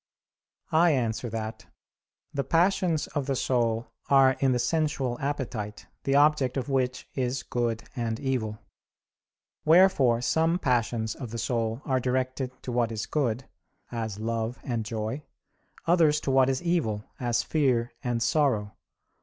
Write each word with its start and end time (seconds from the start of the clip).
I 0.71 0.93
answer 0.93 1.29
that, 1.29 1.67
The 2.33 2.43
passions 2.43 3.05
of 3.05 3.27
the 3.27 3.35
soul 3.35 3.91
are 4.09 4.35
in 4.39 4.51
the 4.51 4.57
sensual 4.57 5.15
appetite, 5.19 5.85
the 6.05 6.15
object 6.15 6.57
of 6.57 6.69
which 6.69 7.07
is 7.13 7.43
good 7.43 7.83
and 7.95 8.19
evil. 8.19 8.57
Wherefore 9.63 10.21
some 10.23 10.57
passions 10.57 11.13
of 11.13 11.29
the 11.29 11.37
soul 11.37 11.83
are 11.85 11.99
directed 11.99 12.49
to 12.63 12.71
what 12.71 12.91
is 12.91 13.05
good, 13.05 13.47
as 13.91 14.17
love 14.17 14.57
and 14.63 14.83
joy; 14.83 15.21
others 15.85 16.19
to 16.21 16.31
what 16.31 16.49
is 16.49 16.63
evil, 16.63 17.05
as 17.19 17.43
fear 17.43 17.93
and 18.03 18.23
sorrow. 18.23 18.73